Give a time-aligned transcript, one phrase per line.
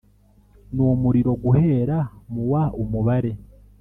[0.75, 1.97] N umuriro guhera
[2.33, 3.31] mu wa umubare